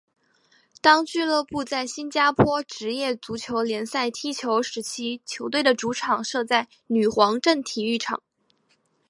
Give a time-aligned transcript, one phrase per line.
[0.81, 8.19] 当俱乐部在新加坡职业足球联赛踢球时期球队的主场设在女皇镇体育场。